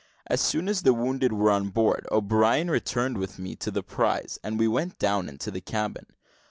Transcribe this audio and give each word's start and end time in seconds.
As 0.25 0.41
soon 0.41 0.67
as 0.67 0.81
the 0.81 0.95
wounded 0.95 1.31
were 1.31 1.51
on 1.51 1.69
board, 1.69 2.07
O'Brien 2.11 2.71
returned 2.71 3.19
with 3.19 3.37
me 3.37 3.55
to 3.57 3.69
the 3.69 3.83
prize, 3.83 4.39
and 4.43 4.57
we 4.57 4.67
went 4.67 4.97
down 4.97 5.29
into 5.29 5.51
the 5.51 5.61
cabin. 5.61 6.07